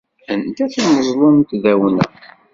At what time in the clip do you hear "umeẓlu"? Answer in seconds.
0.81-1.27